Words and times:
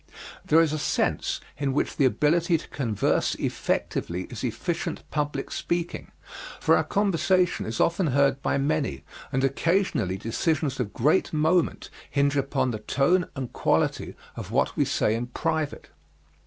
There 0.43 0.61
is 0.61 0.73
a 0.73 0.79
sense 0.79 1.39
in 1.59 1.73
which 1.73 1.95
the 1.97 2.05
ability 2.05 2.57
to 2.57 2.67
converse 2.69 3.35
effectively 3.35 4.23
is 4.31 4.43
efficient 4.43 5.03
public 5.11 5.51
speaking, 5.51 6.11
for 6.59 6.75
our 6.75 6.83
conversation 6.83 7.67
is 7.67 7.79
often 7.79 8.07
heard 8.07 8.41
by 8.41 8.57
many, 8.57 9.03
and 9.31 9.43
occasionally 9.43 10.17
decisions 10.17 10.79
of 10.79 10.91
great 10.91 11.31
moment 11.33 11.91
hinge 12.09 12.35
upon 12.35 12.71
the 12.71 12.79
tone 12.79 13.27
and 13.35 13.53
quality 13.53 14.15
of 14.35 14.49
what 14.49 14.75
we 14.75 14.85
say 14.85 15.13
in 15.13 15.27
private. 15.27 15.89